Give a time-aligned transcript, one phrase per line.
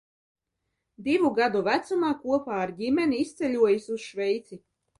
[1.07, 4.63] Divu gadu vecumā kopā ar ģimeni izceļojis uz Šveici.